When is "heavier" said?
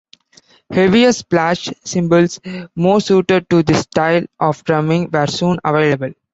0.71-1.11